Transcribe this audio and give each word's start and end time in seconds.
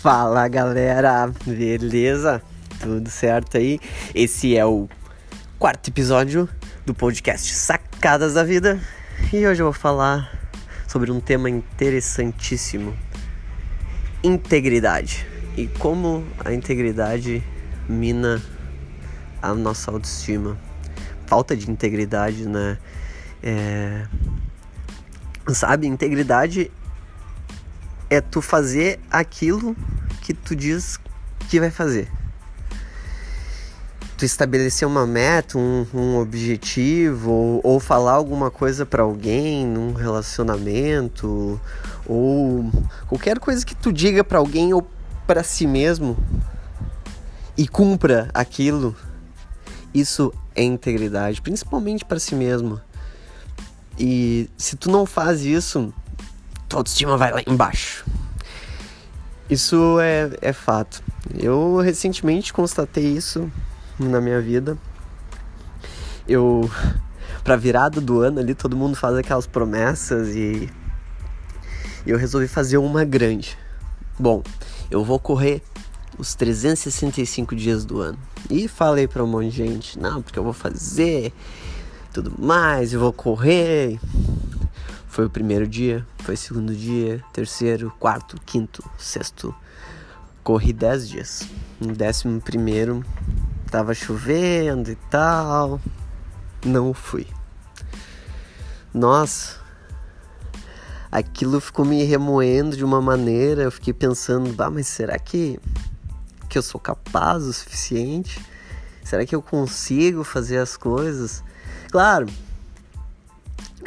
Fala 0.00 0.46
galera, 0.46 1.28
beleza? 1.44 2.40
Tudo 2.80 3.10
certo 3.10 3.56
aí? 3.56 3.80
Esse 4.14 4.56
é 4.56 4.64
o 4.64 4.88
quarto 5.58 5.90
episódio 5.90 6.48
do 6.86 6.94
podcast 6.94 7.52
Sacadas 7.52 8.34
da 8.34 8.44
Vida 8.44 8.80
e 9.32 9.44
hoje 9.44 9.60
eu 9.60 9.66
vou 9.66 9.72
falar 9.72 10.30
sobre 10.86 11.10
um 11.10 11.18
tema 11.18 11.50
interessantíssimo: 11.50 12.96
integridade 14.22 15.26
e 15.56 15.66
como 15.66 16.24
a 16.44 16.52
integridade 16.52 17.42
mina 17.88 18.40
a 19.42 19.52
nossa 19.52 19.90
autoestima. 19.90 20.56
Falta 21.26 21.56
de 21.56 21.68
integridade, 21.68 22.46
né? 22.46 22.78
É... 23.42 24.06
Sabe, 25.48 25.88
integridade 25.88 26.70
é 28.10 28.20
tu 28.20 28.40
fazer 28.40 29.00
aquilo 29.10 29.76
que 30.22 30.32
tu 30.32 30.56
diz 30.56 30.98
que 31.48 31.60
vai 31.60 31.70
fazer. 31.70 32.10
Tu 34.16 34.24
estabelecer 34.24 34.86
uma 34.86 35.06
meta, 35.06 35.56
um, 35.56 35.86
um 35.94 36.16
objetivo, 36.18 37.30
ou, 37.30 37.60
ou, 37.62 37.80
falar 37.80 38.12
alguma 38.12 38.50
coisa 38.50 38.84
para 38.84 39.02
alguém 39.02 39.64
num 39.64 39.92
relacionamento, 39.92 41.60
ou 42.04 42.70
qualquer 43.06 43.38
coisa 43.38 43.64
que 43.64 43.76
tu 43.76 43.92
diga 43.92 44.24
para 44.24 44.38
alguém 44.38 44.74
ou 44.74 44.88
para 45.26 45.44
si 45.44 45.66
mesmo 45.66 46.16
e 47.56 47.68
cumpra 47.68 48.28
aquilo. 48.34 48.94
Isso 49.94 50.32
é 50.54 50.62
integridade, 50.62 51.40
principalmente 51.40 52.04
para 52.04 52.18
si 52.18 52.34
mesmo. 52.34 52.80
E 53.98 54.48
se 54.56 54.76
tu 54.76 54.90
não 54.90 55.04
faz 55.04 55.42
isso, 55.42 55.92
tua 56.68 56.80
autoestima 56.80 57.16
vai 57.16 57.32
lá 57.32 57.42
embaixo. 57.46 58.04
Isso 59.48 59.98
é, 60.00 60.30
é 60.42 60.52
fato. 60.52 61.02
Eu 61.34 61.78
recentemente 61.78 62.52
constatei 62.52 63.04
isso 63.04 63.50
na 63.98 64.20
minha 64.20 64.40
vida. 64.40 64.76
Eu, 66.28 66.70
pra 67.42 67.56
virada 67.56 68.00
do 68.00 68.20
ano 68.20 68.40
ali, 68.40 68.54
todo 68.54 68.76
mundo 68.76 68.94
faz 68.96 69.16
aquelas 69.16 69.46
promessas 69.46 70.34
e 70.36 70.68
eu 72.06 72.18
resolvi 72.18 72.46
fazer 72.46 72.76
uma 72.76 73.04
grande. 73.04 73.56
Bom, 74.18 74.42
eu 74.90 75.02
vou 75.04 75.18
correr 75.18 75.62
os 76.18 76.34
365 76.34 77.54
dias 77.56 77.84
do 77.84 78.00
ano. 78.00 78.18
E 78.50 78.68
falei 78.68 79.06
para 79.06 79.22
um 79.22 79.26
monte 79.26 79.50
de 79.50 79.56
gente, 79.56 79.98
não, 79.98 80.20
porque 80.20 80.38
eu 80.38 80.44
vou 80.44 80.52
fazer 80.52 81.32
tudo 82.12 82.32
mais, 82.38 82.92
eu 82.92 83.00
vou 83.00 83.12
correr. 83.12 83.98
Foi 85.08 85.24
o 85.24 85.30
primeiro 85.30 85.66
dia, 85.66 86.06
foi 86.18 86.34
o 86.34 86.38
segundo 86.38 86.74
dia, 86.74 87.24
terceiro, 87.32 87.92
quarto, 87.98 88.40
quinto, 88.44 88.88
sexto. 88.96 89.54
Corri 90.44 90.72
dez 90.72 91.08
dias. 91.08 91.48
No 91.80 91.94
décimo 91.94 92.40
primeiro 92.40 93.04
tava 93.70 93.94
chovendo 93.94 94.90
e 94.90 94.94
tal. 95.10 95.80
Não 96.64 96.92
fui. 96.94 97.26
Nossa, 98.92 99.56
aquilo 101.10 101.60
ficou 101.60 101.84
me 101.84 102.04
remoendo 102.04 102.76
de 102.76 102.84
uma 102.84 103.00
maneira. 103.00 103.62
Eu 103.62 103.72
fiquei 103.72 103.92
pensando, 103.92 104.52
bah, 104.52 104.70
mas 104.70 104.86
será 104.86 105.18
que, 105.18 105.58
que 106.48 106.58
eu 106.58 106.62
sou 106.62 106.80
capaz 106.80 107.44
o 107.44 107.52
suficiente? 107.52 108.40
Será 109.02 109.24
que 109.24 109.34
eu 109.34 109.40
consigo 109.42 110.22
fazer 110.22 110.58
as 110.58 110.76
coisas? 110.76 111.42
Claro, 111.90 112.26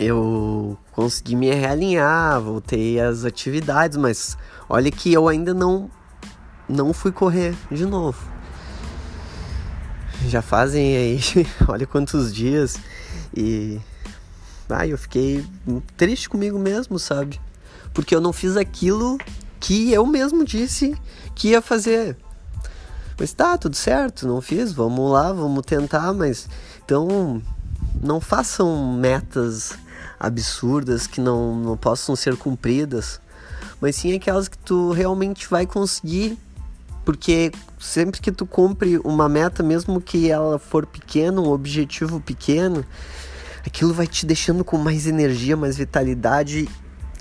eu 0.00 0.78
consegui 0.92 1.36
me 1.36 1.52
realinhar, 1.52 2.40
voltei 2.40 2.98
às 2.98 3.26
atividades, 3.26 3.98
mas 3.98 4.36
olha 4.66 4.90
que 4.90 5.12
eu 5.12 5.28
ainda 5.28 5.52
não 5.52 5.90
não 6.66 6.94
fui 6.94 7.12
correr 7.12 7.54
de 7.70 7.84
novo. 7.84 8.18
Já 10.26 10.40
fazem 10.40 10.96
aí, 10.96 11.20
olha 11.68 11.86
quantos 11.86 12.32
dias 12.32 12.78
e 13.36 13.78
ah, 14.70 14.86
eu 14.86 14.96
fiquei 14.96 15.44
triste 15.98 16.30
comigo 16.30 16.58
mesmo, 16.58 16.98
sabe? 16.98 17.38
Porque 17.92 18.14
eu 18.14 18.20
não 18.20 18.32
fiz 18.32 18.56
aquilo 18.56 19.18
que 19.58 19.92
eu 19.92 20.06
mesmo 20.06 20.44
disse 20.44 20.96
que 21.34 21.48
ia 21.48 21.60
fazer. 21.60 22.16
Mas 23.18 23.34
tá, 23.34 23.58
tudo 23.58 23.76
certo, 23.76 24.26
não 24.26 24.40
fiz, 24.40 24.72
vamos 24.72 25.12
lá, 25.12 25.30
vamos 25.30 25.66
tentar, 25.66 26.14
mas 26.14 26.48
então 26.82 27.42
não 28.00 28.18
façam 28.18 28.94
metas 28.94 29.76
absurdas 30.20 31.06
que 31.06 31.20
não, 31.20 31.56
não 31.56 31.76
possam 31.76 32.14
ser 32.14 32.36
cumpridas, 32.36 33.20
mas 33.80 33.96
sim 33.96 34.14
aquelas 34.14 34.46
que 34.46 34.58
tu 34.58 34.92
realmente 34.92 35.48
vai 35.48 35.66
conseguir, 35.66 36.38
porque 37.04 37.50
sempre 37.78 38.20
que 38.20 38.30
tu 38.30 38.44
cumpre 38.44 38.98
uma 38.98 39.28
meta, 39.28 39.62
mesmo 39.62 40.00
que 40.00 40.30
ela 40.30 40.58
for 40.58 40.84
pequena, 40.84 41.40
um 41.40 41.48
objetivo 41.48 42.20
pequeno, 42.20 42.84
aquilo 43.66 43.94
vai 43.94 44.06
te 44.06 44.26
deixando 44.26 44.62
com 44.62 44.76
mais 44.76 45.06
energia, 45.06 45.56
mais 45.56 45.78
vitalidade 45.78 46.68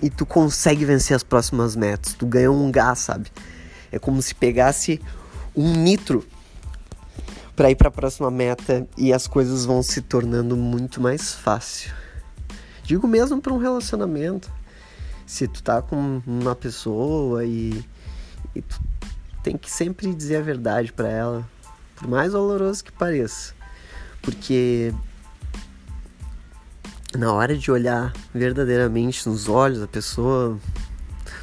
e 0.01 0.09
tu 0.09 0.25
consegue 0.25 0.83
vencer 0.83 1.15
as 1.15 1.23
próximas 1.23 1.75
metas. 1.75 2.13
Tu 2.13 2.25
ganha 2.25 2.51
um 2.51 2.69
gás, 2.69 2.99
sabe? 2.99 3.31
É 3.91 3.97
como 3.97 4.21
se 4.21 4.35
pegasse 4.35 5.01
um 5.55 5.73
nitro 5.73 6.25
para 7.55 7.71
ir 7.71 7.75
para 7.75 7.89
a 7.89 7.91
próxima 7.91 8.29
meta 8.29 8.87
e 8.97 9.11
as 9.11 9.27
coisas 9.27 9.65
vão 9.65 9.81
se 9.81 10.01
tornando 10.01 10.55
muito 10.55 11.01
mais 11.01 11.33
fácil. 11.33 11.91
Digo 12.89 13.07
mesmo 13.07 13.39
para 13.39 13.53
um 13.53 13.59
relacionamento. 13.59 14.51
Se 15.23 15.47
tu 15.47 15.61
tá 15.61 15.79
com 15.79 16.23
uma 16.25 16.55
pessoa 16.55 17.45
e, 17.45 17.85
e 18.55 18.63
tu 18.63 18.81
tem 19.43 19.55
que 19.55 19.69
sempre 19.69 20.11
dizer 20.11 20.37
a 20.37 20.41
verdade 20.41 20.91
para 20.91 21.07
ela, 21.07 21.47
por 21.95 22.07
mais 22.07 22.31
doloroso 22.31 22.83
que 22.83 22.91
pareça. 22.91 23.53
Porque 24.23 24.91
na 27.15 27.31
hora 27.31 27.55
de 27.55 27.69
olhar 27.69 28.11
verdadeiramente 28.33 29.29
nos 29.29 29.47
olhos 29.47 29.81
da 29.81 29.87
pessoa, 29.87 30.57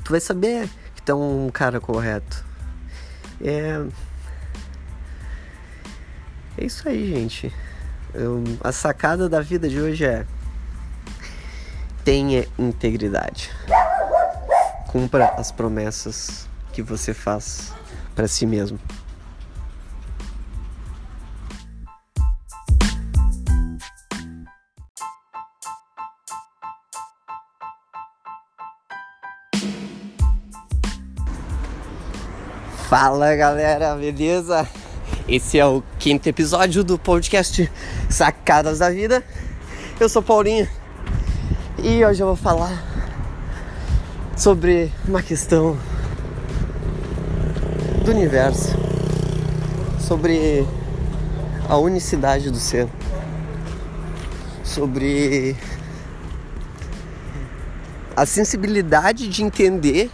tu 0.02 0.10
vai 0.10 0.18
saber 0.18 0.68
que 0.96 1.02
tu 1.02 1.12
é 1.12 1.14
um 1.14 1.48
cara 1.52 1.80
correto. 1.80 2.44
É. 3.40 3.86
É 6.58 6.64
isso 6.64 6.88
aí, 6.88 7.08
gente. 7.08 7.54
Eu, 8.12 8.42
a 8.64 8.72
sacada 8.72 9.28
da 9.28 9.40
vida 9.40 9.68
de 9.68 9.80
hoje 9.80 10.04
é 10.04 10.26
tenha 12.06 12.46
integridade. 12.56 13.50
Cumpra 14.86 15.34
as 15.36 15.50
promessas 15.50 16.48
que 16.72 16.80
você 16.80 17.12
faz 17.12 17.72
para 18.14 18.28
si 18.28 18.46
mesmo. 18.46 18.78
Fala 32.88 33.34
galera, 33.34 33.96
beleza? 33.96 34.64
Esse 35.26 35.58
é 35.58 35.66
o 35.66 35.82
quinto 35.98 36.28
episódio 36.28 36.84
do 36.84 36.96
podcast 36.96 37.68
Sacadas 38.08 38.78
da 38.78 38.90
Vida. 38.90 39.24
Eu 39.98 40.08
sou 40.08 40.22
Paulinho 40.22 40.68
e 41.78 42.04
hoje 42.04 42.22
eu 42.22 42.26
vou 42.26 42.36
falar 42.36 42.82
sobre 44.36 44.90
uma 45.06 45.22
questão 45.22 45.76
do 48.04 48.10
universo, 48.10 48.74
sobre 50.00 50.66
a 51.68 51.76
unicidade 51.76 52.50
do 52.50 52.58
ser, 52.58 52.88
sobre 54.64 55.56
a 58.16 58.24
sensibilidade 58.24 59.28
de 59.28 59.42
entender 59.42 60.10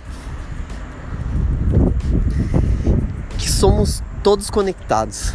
que 3.39 3.49
somos 3.49 4.03
todos 4.23 4.51
conectados 4.51 5.33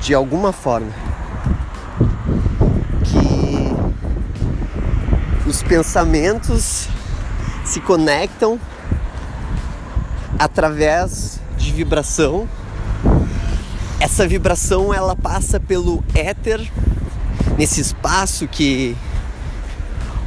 de 0.00 0.14
alguma 0.14 0.52
forma. 0.52 1.03
Os 5.54 5.62
pensamentos 5.62 6.88
se 7.64 7.78
conectam 7.78 8.58
através 10.36 11.38
de 11.56 11.70
vibração. 11.70 12.48
Essa 14.00 14.26
vibração 14.26 14.92
ela 14.92 15.14
passa 15.14 15.60
pelo 15.60 16.02
éter 16.12 16.60
nesse 17.56 17.80
espaço 17.80 18.48
que 18.48 18.96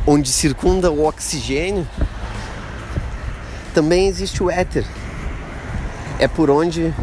onde 0.05 0.29
circunda 0.29 0.89
o 0.89 1.05
oxigênio. 1.05 1.85
Também 3.73 4.07
existe 4.07 4.41
o 4.41 4.49
éter. 4.49 4.85
É 6.19 6.27
por 6.29 6.49
onde 6.49 6.93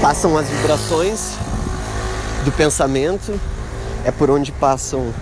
passam 0.00 0.38
as 0.38 0.48
vibrações 0.48 1.32
do 2.44 2.52
pensamento, 2.52 3.38
é 4.04 4.12
por 4.12 4.30
onde 4.30 4.52
passam 4.52 5.12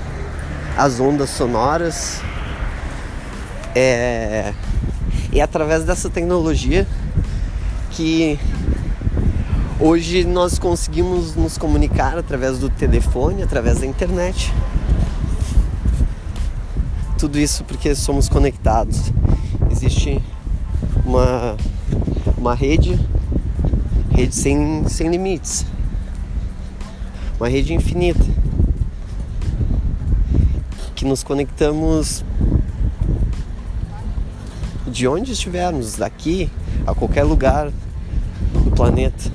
as 0.77 1.01
ondas 1.01 1.31
sonoras. 1.31 2.21
É, 3.75 4.53
E 5.33 5.39
é 5.39 5.43
através 5.43 5.85
dessa 5.85 6.11
tecnologia 6.11 6.87
que 7.93 8.39
hoje 9.79 10.25
nós 10.25 10.59
conseguimos 10.59 11.37
nos 11.37 11.57
comunicar 11.57 12.19
através 12.19 12.59
do 12.59 12.69
telefone, 12.69 13.43
através 13.43 13.81
da 13.81 13.87
internet. 13.87 14.53
Tudo 17.17 17.39
isso 17.39 17.63
porque 17.65 17.95
somos 17.95 18.29
conectados. 18.29 19.13
Existe 19.71 20.21
uma, 21.05 21.57
uma 22.37 22.55
rede, 22.55 22.99
rede 24.11 24.35
sem, 24.35 24.85
sem 24.89 25.09
limites, 25.09 25.65
uma 27.39 27.49
rede 27.49 27.73
infinita, 27.73 28.25
que 31.01 31.07
nos 31.07 31.23
conectamos 31.23 32.23
de 34.87 35.09
onde 35.09 35.33
estivermos, 35.33 35.97
daqui 35.97 36.51
a 36.87 36.95
qualquer 36.95 37.23
lugar 37.23 37.73
do 38.63 38.71
planeta, 38.73 39.33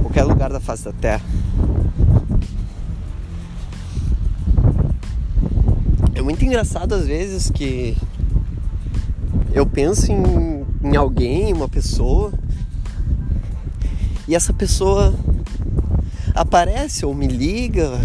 qualquer 0.00 0.24
lugar 0.24 0.50
da 0.50 0.58
face 0.58 0.84
da 0.84 0.94
Terra. 0.94 1.20
É 6.14 6.22
muito 6.22 6.42
engraçado 6.42 6.94
às 6.94 7.06
vezes 7.06 7.50
que 7.50 7.94
eu 9.52 9.66
penso 9.66 10.10
em, 10.10 10.64
em 10.82 10.96
alguém, 10.96 11.52
uma 11.52 11.68
pessoa, 11.68 12.32
e 14.26 14.34
essa 14.34 14.54
pessoa 14.54 15.14
aparece 16.34 17.04
ou 17.04 17.14
me 17.14 17.26
liga, 17.26 18.00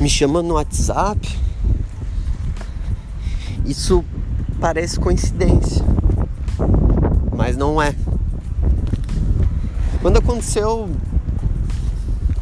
me 0.00 0.10
chama 0.10 0.42
no 0.42 0.54
WhatsApp. 0.54 1.43
Isso 3.64 4.04
parece 4.60 5.00
coincidência, 5.00 5.84
mas 7.34 7.56
não 7.56 7.80
é. 7.80 7.94
Quando 10.02 10.18
aconteceu, 10.18 10.88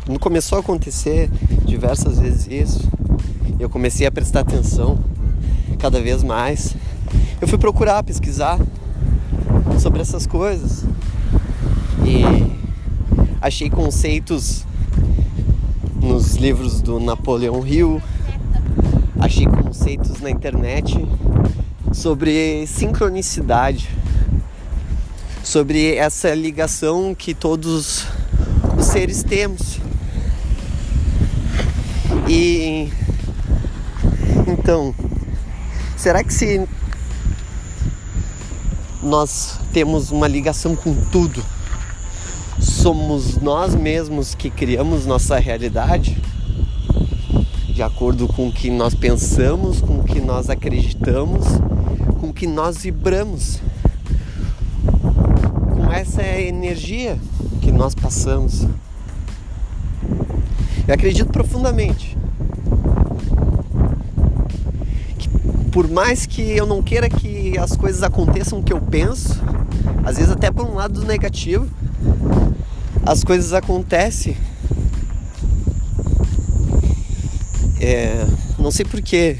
quando 0.04 0.18
começou 0.18 0.58
a 0.58 0.60
acontecer 0.60 1.30
diversas 1.64 2.18
vezes 2.18 2.48
isso, 2.50 2.88
eu 3.60 3.70
comecei 3.70 4.06
a 4.06 4.10
prestar 4.10 4.40
atenção 4.40 4.98
cada 5.78 6.00
vez 6.00 6.24
mais. 6.24 6.74
Eu 7.40 7.46
fui 7.46 7.58
procurar, 7.58 8.02
pesquisar 8.02 8.58
sobre 9.78 10.00
essas 10.00 10.26
coisas 10.26 10.84
e 12.04 12.24
achei 13.40 13.70
conceitos 13.70 14.64
nos 16.00 16.34
livros 16.34 16.82
do 16.82 16.98
Napoleão 16.98 17.66
Hill, 17.66 18.02
achei 19.22 19.46
conceitos 19.46 20.20
na 20.20 20.28
internet 20.28 21.06
sobre 21.92 22.66
sincronicidade, 22.66 23.88
sobre 25.44 25.94
essa 25.94 26.34
ligação 26.34 27.14
que 27.14 27.32
todos 27.32 28.04
os 28.76 28.84
seres 28.84 29.22
temos. 29.22 29.78
E 32.28 32.90
então, 34.48 34.92
será 35.96 36.24
que 36.24 36.34
se 36.34 36.66
nós 39.00 39.58
temos 39.72 40.10
uma 40.10 40.26
ligação 40.26 40.74
com 40.74 40.94
tudo, 41.12 41.44
somos 42.60 43.36
nós 43.36 43.72
mesmos 43.74 44.34
que 44.34 44.50
criamos 44.50 45.06
nossa 45.06 45.38
realidade? 45.38 46.20
De 47.82 47.86
acordo 47.86 48.28
com 48.28 48.46
o 48.46 48.52
que 48.52 48.70
nós 48.70 48.94
pensamos, 48.94 49.80
com 49.80 49.98
o 49.98 50.04
que 50.04 50.20
nós 50.20 50.48
acreditamos 50.48 51.44
com 52.20 52.32
que 52.32 52.46
nós 52.46 52.78
vibramos, 52.78 53.60
com 55.74 55.92
essa 55.92 56.22
energia 56.22 57.18
que 57.60 57.72
nós 57.72 57.92
passamos. 57.92 58.68
Eu 60.86 60.94
acredito 60.94 61.32
profundamente 61.32 62.16
que 65.18 65.28
por 65.72 65.90
mais 65.90 66.24
que 66.24 66.40
eu 66.40 66.64
não 66.64 66.84
queira 66.84 67.08
que 67.08 67.58
as 67.58 67.76
coisas 67.76 68.04
aconteçam 68.04 68.60
o 68.60 68.62
que 68.62 68.72
eu 68.72 68.80
penso, 68.80 69.42
às 70.04 70.18
vezes 70.18 70.30
até 70.30 70.52
por 70.52 70.64
um 70.66 70.74
lado 70.74 71.02
negativo, 71.04 71.68
as 73.04 73.24
coisas 73.24 73.52
acontecem. 73.52 74.36
É, 77.84 78.24
não 78.60 78.70
sei 78.70 78.84
porquê, 78.84 79.36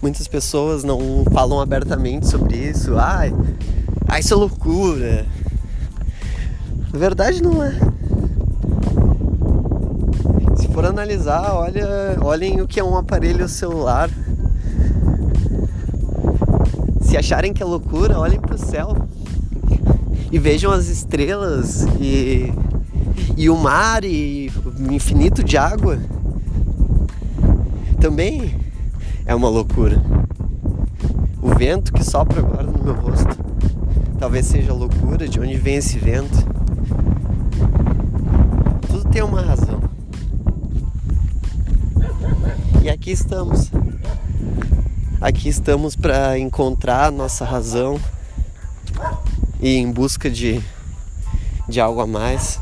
muitas 0.00 0.28
pessoas 0.28 0.84
não 0.84 1.24
falam 1.32 1.60
abertamente 1.60 2.28
sobre 2.28 2.56
isso. 2.56 2.96
Ai, 2.96 3.34
ai 4.06 4.20
isso 4.20 4.32
é 4.32 4.36
loucura. 4.36 5.26
Na 6.92 6.98
verdade 7.00 7.42
não 7.42 7.60
é. 7.60 7.72
Se 10.54 10.68
for 10.68 10.84
analisar, 10.84 11.52
olha, 11.52 12.16
olhem 12.22 12.60
o 12.60 12.68
que 12.68 12.78
é 12.78 12.84
um 12.84 12.96
aparelho 12.96 13.48
celular. 13.48 14.08
Se 17.00 17.16
acharem 17.16 17.52
que 17.52 17.64
é 17.64 17.66
loucura, 17.66 18.16
olhem 18.16 18.38
para 18.40 18.54
o 18.54 18.58
céu 18.58 18.96
e 20.30 20.38
vejam 20.38 20.70
as 20.70 20.86
estrelas 20.86 21.82
e, 21.98 22.54
e 23.36 23.50
o 23.50 23.56
mar 23.56 24.04
e 24.04 24.52
infinito 24.78 25.42
de 25.42 25.56
água. 25.56 25.98
Também 28.00 28.58
é 29.24 29.34
uma 29.34 29.48
loucura. 29.48 30.02
O 31.40 31.54
vento 31.54 31.92
que 31.92 32.04
sopra 32.04 32.40
agora 32.40 32.64
no 32.64 32.82
meu 32.82 32.94
rosto 32.94 33.46
talvez 34.18 34.46
seja 34.46 34.72
loucura, 34.72 35.28
de 35.28 35.38
onde 35.38 35.56
vem 35.56 35.76
esse 35.76 35.98
vento. 35.98 36.36
Tudo 38.88 39.08
tem 39.10 39.22
uma 39.22 39.40
razão. 39.40 39.80
E 42.82 42.88
aqui 42.88 43.10
estamos. 43.10 43.70
Aqui 45.20 45.48
estamos 45.48 45.96
para 45.96 46.38
encontrar 46.38 47.06
a 47.06 47.10
nossa 47.10 47.44
razão 47.44 48.00
e 49.60 49.76
em 49.76 49.90
busca 49.90 50.30
de, 50.30 50.62
de 51.68 51.80
algo 51.80 52.00
a 52.00 52.06
mais, 52.06 52.60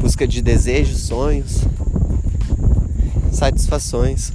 busca 0.00 0.26
de 0.26 0.40
desejos, 0.40 1.00
sonhos, 1.00 1.64
satisfações. 3.32 4.32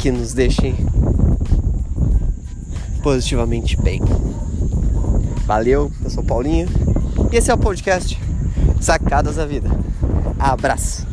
que 0.00 0.10
nos 0.10 0.32
deixem 0.32 0.74
positivamente 3.02 3.76
bem. 3.76 4.00
Valeu, 5.44 5.92
eu 6.02 6.08
sou 6.08 6.24
Paulinho 6.24 6.66
e 7.30 7.36
esse 7.36 7.50
é 7.50 7.54
o 7.54 7.58
podcast 7.58 8.18
Sacadas 8.80 9.36
da 9.36 9.44
Vida. 9.44 9.68
Abraço! 10.38 11.09